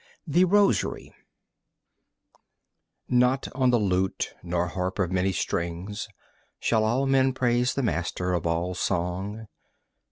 The 0.25 0.45
Rosary 0.45 1.13
Not 3.07 3.47
on 3.53 3.69
the 3.69 3.77
lute, 3.77 4.33
nor 4.41 4.69
harp 4.69 4.97
of 4.97 5.11
many 5.11 5.31
strings 5.31 6.07
Shall 6.59 6.83
all 6.85 7.05
men 7.05 7.33
praise 7.33 7.75
the 7.75 7.83
Master 7.83 8.33
of 8.33 8.47
all 8.47 8.73
song. 8.73 9.45